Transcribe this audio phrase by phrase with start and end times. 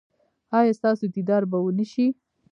[0.59, 2.05] ایا ستاسو دیدار به و نه شي؟